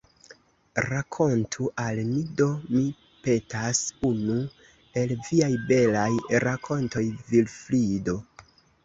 [0.83, 2.81] Rakontu al ni do, mi
[3.27, 4.37] petas, unu
[5.03, 6.09] el viaj belaj
[6.47, 8.17] rakontoj, Vilfrido.